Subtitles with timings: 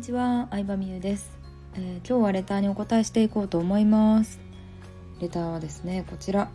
[0.00, 1.38] にちは、相葉美優です、
[1.74, 4.40] えー今日はレターにお答えしていこうと思います。
[5.20, 6.50] レターはですね、こちら。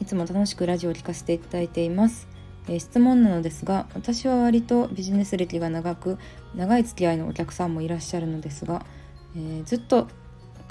[0.00, 2.28] いつも楽しくラジオを聞かせていただいています。
[2.66, 6.16] えー質問なのですが、私は割とビジネス歴が長く、
[6.54, 8.86] 長い付き合いのお客さんもいらっしゃるのですが、
[9.36, 10.08] えーずっと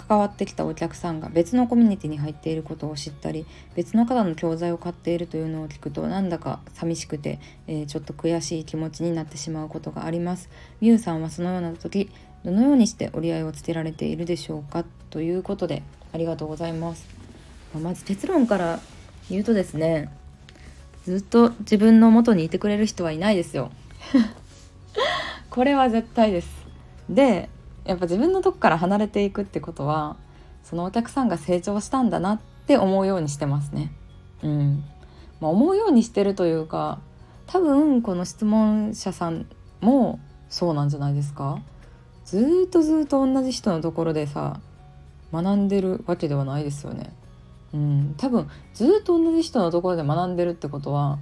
[0.07, 3.45] 関わってきたお客さんが別のコミュニティに入っていることを知ったり
[3.75, 10.49] 別の方の教材を買っているというのを聞くとなんだか寂しくて、えーちょっと悔しい気持ちになってしまうことがあります。
[10.81, 12.09] みゆさんはそのような時
[12.43, 17.07] どのようにして折り合いをつけられているでしょうかということでありがとうございます。
[17.73, 18.79] まあまず結論から
[19.29, 20.09] 言うとですね
[21.05, 23.71] ずっと自分の元にいてくれる人はいないですよ。
[25.49, 26.49] これは絶対です。
[27.09, 27.49] で
[27.87, 30.17] やっぱ自分のとこから離れていくってことは
[30.63, 33.91] そのお客さんが成長したんだなって思うようにしてますね。
[34.43, 34.83] うん
[35.39, 36.99] まあ、思うようにしてるというか
[37.45, 39.47] 多分この質問者さん
[39.81, 41.61] もそうなんじゃないですか
[42.25, 44.59] ずーっとずーっと同じ人のところでさ
[45.31, 47.13] 学んでるわけではないですよね。
[47.73, 51.19] うん、多分ずっと同じ人のところで学んでるってことは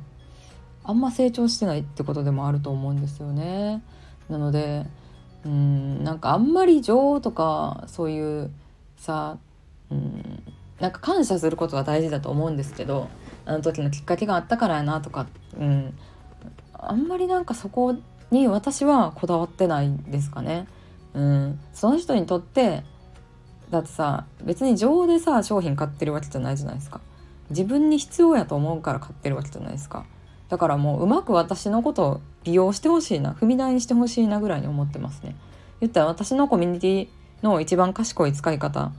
[0.83, 3.83] あんま成長してないってことでもあると思うんですよね。
[4.29, 4.85] なので
[5.45, 8.51] うんなんかあんまり情とかそういう
[8.97, 9.37] さ
[9.91, 10.43] うん
[10.79, 13.07] なんか感謝することが大事だと思うんですけど
[13.45, 15.97] あの時のきっかけがあったからやなとか、うん、
[16.73, 17.95] あんまりなんかそこ
[18.31, 20.67] に私はこだわってないですかね。
[21.13, 22.83] うん、その人にとって
[23.69, 26.99] だってさ別に情でさ商品買ってるわけじゃないじゃないですか
[27.49, 30.05] 自分に必要やと思うから買ってるわけじゃないですか
[30.49, 35.35] だからもううまく私のことを利用してほしいな踏み台にしてほしいなぐらいに思ってますね。
[35.81, 37.07] 言ったら私のコミュニティ
[37.43, 38.91] の一番賢い使い方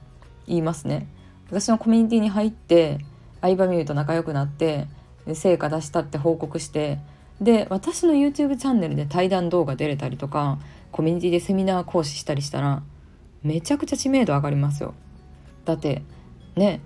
[0.47, 1.09] 言いますね。
[1.49, 2.99] 私のコミュニティに入って
[3.41, 4.87] 相葉美優と仲良くなって
[5.35, 6.99] 成果出したって報告して
[7.41, 10.59] で私の YouTube チャンネルで対談動画出れたりとか
[10.91, 12.83] コミュニティでセミナー講師したりしたら
[13.43, 14.95] めちゃくちゃ知名度上がりますよ。
[15.65, 16.03] だって
[16.57, 16.81] ね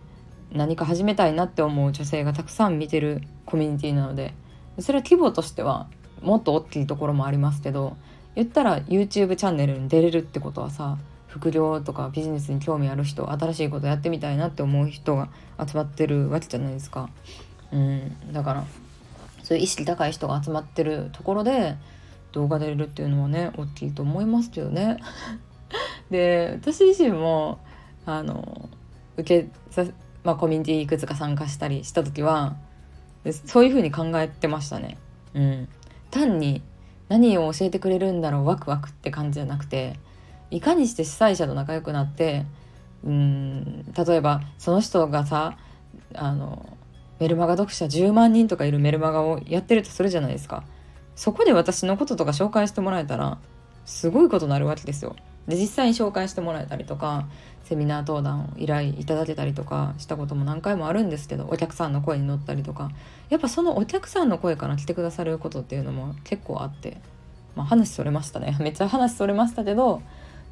[0.53, 4.35] 何か始めたいなって思う女性がたくさん見てるコミュニティなので
[4.81, 5.89] それは規模としては
[6.23, 7.97] もっと大きいところもありますけど
[8.35, 10.99] 言ったら YouTube チャンネルに出れるってことはさ
[11.31, 15.29] 副業とかビジネスに興味ある人新しいことやってみたいなって思う人が
[15.65, 17.09] 集まってるわけじゃないですか。
[17.73, 18.65] うん、だから
[19.45, 21.77] そういう意識高い人が集まってるところで
[22.33, 24.99] 動画出れるっていうのはね大きいと思いますけどね。
[26.11, 27.59] で私自身も
[28.07, 28.69] あの
[29.17, 29.85] 受けさ、
[30.25, 32.57] まあ、コミュニティいくつか参加したりした時は
[33.45, 34.99] そういうふうに考えてましたね。
[35.35, 35.69] うん、
[36.11, 36.63] 単に
[37.09, 39.99] 何を教えてくれるんだろうワクワクって感じじゃなくて
[40.51, 42.45] いかにして主催者と仲良くなって
[43.05, 45.57] うん例えばその人がさ
[46.15, 46.77] あの
[47.19, 50.65] メルマガ読者10万人とかいるメルマガをやってるとするじゃないですか。
[51.15, 53.39] そこで私のこととか紹介してもらえたら
[53.85, 55.17] すごいことになるわけですよ。
[55.49, 57.29] で実際に紹介してもらえたりとか
[57.65, 62.91] セミナー登壇を依頼いただけたりとかしたことも何回もあるんですけどお客さんの声に乗ったりとか
[63.29, 67.01] やっぱそのお客さんの声から来てくださることっていうのも結構あって、
[67.55, 68.57] まあ、話それましたね。
[68.61, 70.03] めっちゃ話それましたけど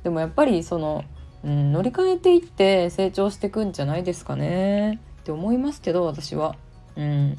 [0.05, 1.05] でもやっぱりその、
[1.45, 6.55] うん、乗り換えていって成長していくんじゃないですかねって思いますけど私は。
[6.97, 7.39] うん、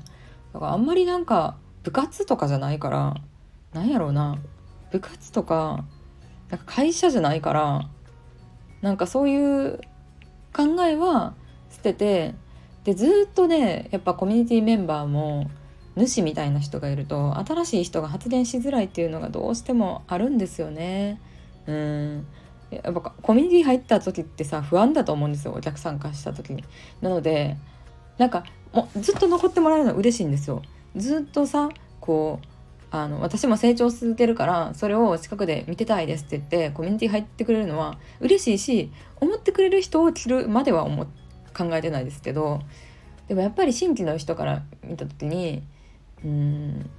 [0.53, 3.15] だからあんまりなんか部活とかじゃないから
[3.73, 4.37] なんやろうな。
[4.91, 5.85] 部活とか
[6.49, 7.89] なんか会社じゃないから
[8.81, 9.79] なんかそういう
[10.53, 11.33] 考えは
[11.69, 12.35] 捨てて
[12.83, 15.49] でずっとねやっぱコミュニティメンバーも
[15.95, 21.19] 主みたいな人がいると新しい人が発言しづらいっていうのがどうしてもあるんですよね。
[21.67, 22.25] うん
[22.71, 26.63] やっぱコミュニティ入った時ってさ不安だと思うんですよお客さんからした時に。
[27.01, 27.57] なので
[28.17, 28.43] なんか
[28.73, 30.61] もうずっと残ってもらえるのは嬉しいんですよ。
[30.95, 32.47] ずっとさこう
[32.91, 41.05] あの私も成長続けるからそれを近くで見てたいですって言ってコミュニティ入ってくれるのは嬉しいし思ってくれる人を着るまでは思
[41.53, 42.61] 考えてないですけど
[43.27, 45.61] でもやっぱり新規の人から見た時に
[46.23, 46.89] うん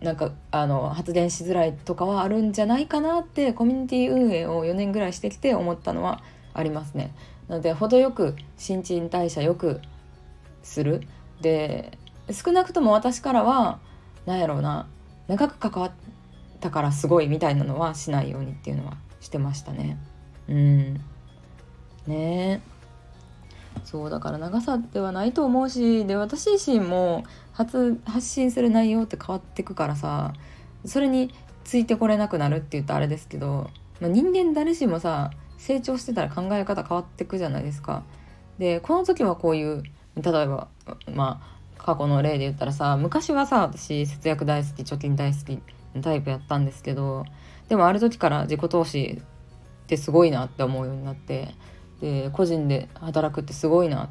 [0.00, 6.22] なんかあの発言しづらいとかはあるんじゃないかなってコミュニティ運営を4年ぐらいしてきて思ったのは
[6.54, 7.14] ありますね。
[7.48, 9.80] なので程よく新陳代謝よく
[10.62, 11.02] する
[11.40, 11.98] で
[12.30, 13.78] 少なくとも私からは
[14.24, 14.86] 何やろうな
[15.30, 15.92] 長く関わっ
[16.58, 19.96] たからすごいみたいなのはしないようにっていうのはしてましたね。
[20.48, 21.00] うん
[22.08, 22.60] ね
[23.84, 30.32] そうだから長さではないと思うしで私自身も発発信する内容って変わってくからさ
[30.84, 31.32] それに
[31.62, 38.02] ついてこれなくなるって言うとあれですけど、まあ、人間誰しもさ成長してたら考え方変わってくじゃないですか。
[38.58, 39.84] でこの時はこういう
[40.16, 40.66] 例えば
[41.14, 45.58] まあ過去の例で言ったらさ昔はさ私節約大好き貯金大好き
[46.02, 47.24] タイプやったんですけど
[47.68, 51.54] でもある時から自己投資ってすごいなって思うようになって
[52.00, 54.10] で個人で働くってすごいな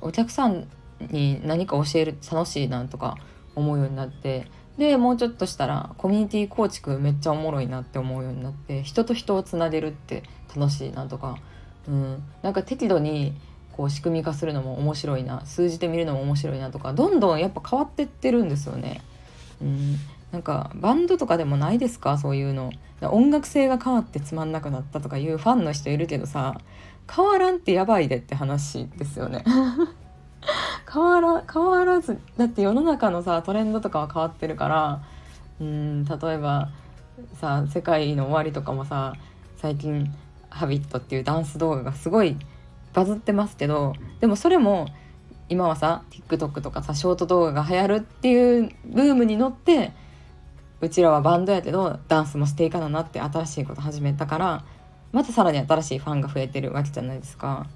[0.00, 0.68] お客さん
[1.00, 3.16] に何か教える楽しいなとか
[3.54, 4.46] 思うようになって
[4.76, 10.24] でもうちょっとしたらコミュニティ構築めっちゃおもろいなって思うようになって人と人をつなげるって
[10.54, 11.38] 楽しいなとか、
[11.88, 13.34] うん、なんか適度に
[13.76, 19.02] こう仕組み化するのも面白いな数字で見るのも面白いなとかどんどんやっぱ変わってってるんですよね。
[19.60, 19.96] うん、
[20.30, 22.16] なんかバンドとかでもないですか？
[22.16, 22.70] そういうの。
[23.02, 26.58] 音楽性が変わってつまんなくなったとかいうファンの人いるけどさ
[27.12, 29.44] 変わらんってやばいでって話ですよね。
[30.90, 35.02] 変わら変わらずだって世の中のさトレンドとかは変わってるから
[35.60, 36.70] うん例えば
[37.40, 39.14] さ「世界の終わり」とかもさ
[39.56, 40.14] 最近
[40.50, 42.36] 「ハビットっていうダンス動画がすごい
[42.94, 44.86] バズってますけどでもそれも
[45.48, 49.92] 今はさ TikTok とかさショート動画が流行るっていうブームに乗って
[50.80, 54.64] うちらはバンドやけどダンスもしていかななって新しいこと始めたから
[55.12, 57.66] またさらに新しいファンが増えてるわけじゃないですか。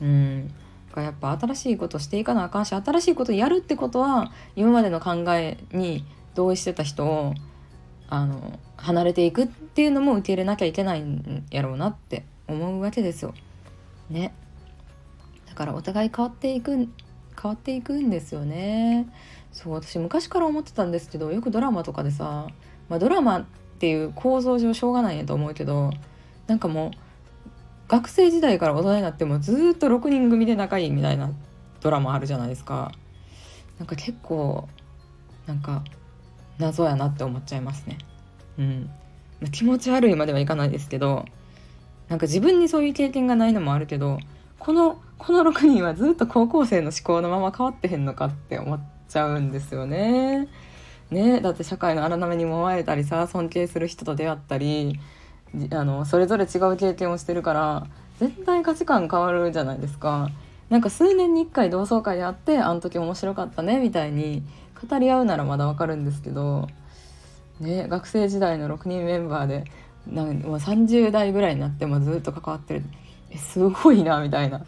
[0.00, 0.54] うん
[0.96, 6.04] やっぱ新しいことしていかなあかんし新しいことやるってことは今までの考えに
[6.34, 7.34] 同意してた人を
[8.08, 13.34] あの離れていくっていうのも受け入れなきゃいけないんやろうなって思うわけですよ。
[14.08, 14.34] ね。
[15.50, 16.88] だからお互い変わっていく変
[17.42, 19.08] わっていくんですよね。
[19.52, 22.46] そう私昔から思ってたんですけどよくドラマとかでさ、
[22.88, 23.44] まあ、ドラマっ
[23.80, 25.90] ていう構造上しょうがないんやと思うけど
[26.46, 26.90] なんかもう
[27.88, 31.32] 学生時代から大人になってもずっと6人組で仲いいみたいな
[31.80, 32.92] ドラマあるじゃないですか。
[33.78, 34.68] なんか結構
[35.46, 35.82] なんか
[36.58, 37.98] 謎やなって思っちゃいますね。
[38.58, 38.90] うん。
[39.50, 41.24] 気持ち悪いまではいかないですけど
[42.08, 44.18] なんか自分にそういう経験がないのもあるけど
[44.60, 50.48] このこの6人はずっと高校生の思考のまま変わってへんのかって思っちゃうんですよね。
[51.10, 55.00] ねだって社会の荒波にもまれたりさ尊敬する人と出会ったり
[55.72, 57.86] あのそれぞれ違う経験をしてるから
[58.18, 60.30] 絶対価値観変わるじゃないですか。
[60.68, 64.44] なんか数年に1回同窓会で会ってあの時面白かったねみたいに
[64.88, 66.68] 語り合うならまだわかるんですけど、
[67.58, 69.64] ね、学生時代の6人メンバーで
[70.06, 72.84] なんもう30代ぐらいになってもずっと関わってる
[73.38, 74.64] すごいなみたいな。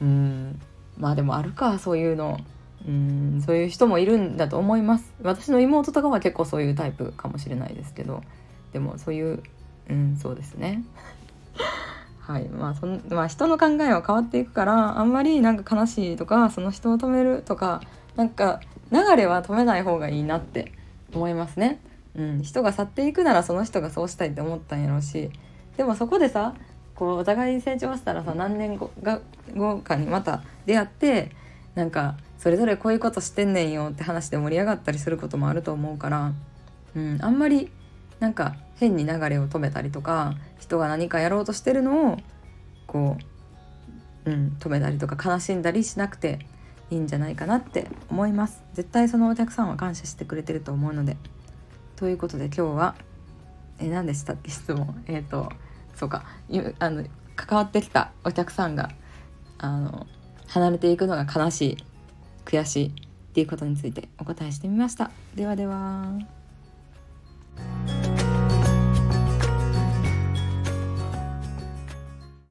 [0.00, 0.60] うん。
[0.98, 2.38] まあでもあるかそういうの。
[2.86, 3.42] うん。
[3.44, 5.12] そういう人もいるんだと思います。
[5.22, 8.22] 私の妹とかは結構そういうタイプかもしれないですけど。
[8.72, 9.42] でもそういう
[9.90, 10.82] うんそうですね。
[12.20, 12.48] はい。
[12.48, 17.82] まあそん、まあ、人の考えは変わっていくからあんまりなんか悲しいとかその人を止めるとか
[18.16, 18.60] なんか
[18.90, 20.72] 流れは止めない方がいいなって
[21.14, 21.80] 思いますね。
[22.14, 25.30] うん、人が去っていくならその人がそうしたいって思ったんやろうし。
[25.76, 26.54] でもそこでさ
[27.02, 29.18] こうお互い成長したらさ何年後が
[29.56, 31.32] 後かにまた出会って
[31.74, 36.32] なんかそれぞれこういうことしてんねんよって話で盛り上がったりすることもあると思うから、
[36.94, 37.72] うん、あんまり
[38.20, 42.18] なんか変に流れを止めたりとか人が何かやろうとしてるのを
[42.86, 43.16] こ
[44.24, 46.46] う、うん、止めたりとか悲しんだりしなくて
[46.92, 48.62] いいんじゃないかなって思います。
[48.74, 51.16] 絶対そのお客さんは感謝してくれてると思うので。
[51.96, 52.94] ということで今日は
[53.80, 54.52] え何でしたっけ？
[54.52, 55.02] 質問。
[55.08, 55.50] えっ、ー、と
[56.02, 56.24] そうか。
[56.80, 57.04] あの
[57.36, 58.90] 関わってきたお客さんが
[59.58, 60.08] あの
[60.48, 61.76] 離れていくのが悲しい
[62.44, 62.92] 悔しいっ
[63.34, 65.12] ていうことについてお答えしてみました。
[65.36, 66.41] ではでは。